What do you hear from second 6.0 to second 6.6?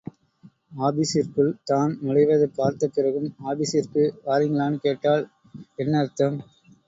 அர்த்தம்?